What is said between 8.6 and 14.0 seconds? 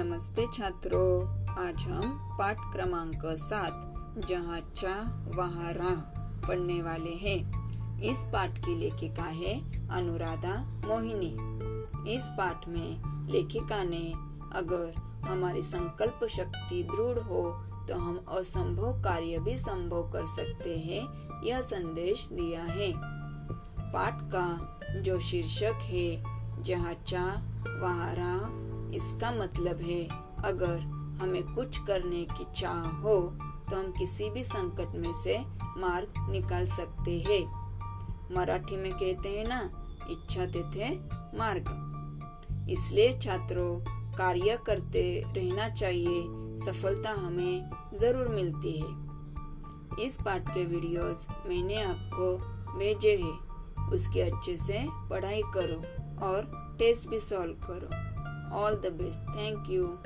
लेखिका है अनुराधा मोहिनी। इस पाठ में लेखिका